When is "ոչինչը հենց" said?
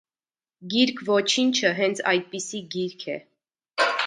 1.09-2.01